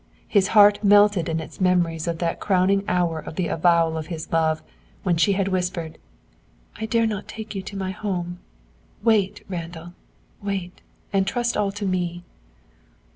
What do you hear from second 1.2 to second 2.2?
in its memories of